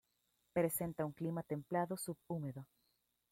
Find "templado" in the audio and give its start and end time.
1.51-1.95